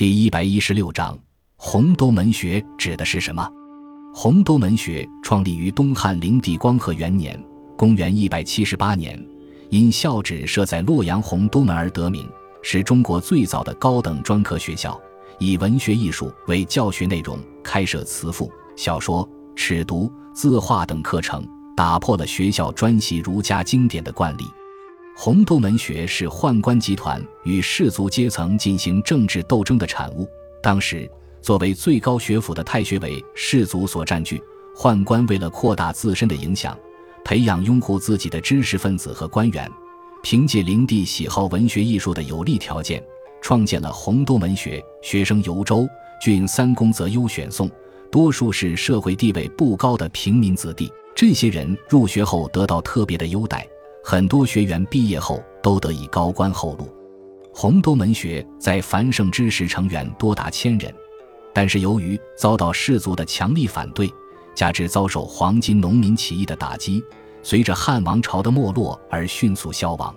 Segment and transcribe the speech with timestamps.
[0.00, 1.14] 第一百一十六章，
[1.56, 3.46] 洪都门学指的是什么？
[4.14, 7.38] 洪都门学创立于东汉灵帝光和元年
[7.76, 9.22] （公元一百七十八年），
[9.68, 12.26] 因校址设在洛阳洪都门而得名，
[12.62, 14.98] 是中国最早的高等专科学校，
[15.38, 21.46] 以文学艺术为教学内容，开设词赋、小说、尺牍、字画等课程，
[21.76, 24.44] 打破了学校专习儒家经典的惯例。
[25.22, 30.26] 洪都门学是宦官集团与士族阶层进行政治斗争的产物。
[30.62, 31.06] 当时，
[31.42, 34.42] 作为最高学府的太学为士族所占据，
[34.74, 36.74] 宦官为了扩大自身的影响，
[37.22, 39.70] 培养拥护自己的知识分子和官员，
[40.22, 43.04] 凭借灵帝喜好文学艺术的有利条件，
[43.42, 44.82] 创建了洪都门学。
[45.02, 45.86] 学生由州
[46.22, 47.70] 郡三公则优选送，
[48.10, 50.90] 多数是社会地位不高的平民子弟。
[51.14, 53.68] 这些人入学后得到特别的优待。
[54.02, 56.88] 很多学员毕业后都得以高官厚禄。
[57.52, 60.94] 洪都门学在繁盛之时，成员多达千人，
[61.52, 64.10] 但是由于遭到士族的强力反对，
[64.54, 67.02] 加之遭受黄金农民起义的打击，
[67.42, 70.14] 随着汉王朝的没落而迅速消亡。